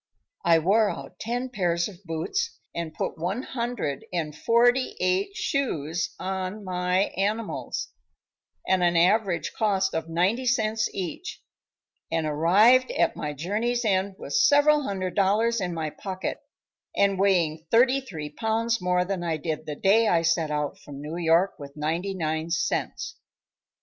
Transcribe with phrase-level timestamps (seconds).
[0.43, 6.15] I wore out ten pairs of boots, and put one hundred and forty eight shoes
[6.17, 7.89] on my animals
[8.67, 11.43] at an average cost of ninety cents each,
[12.11, 16.39] and arrived at my journey's end with several hundred dollars in pocket
[16.95, 20.99] and weighing thirty three pounds more than I did the day I set out from
[20.99, 23.17] New York with ninety nine cents.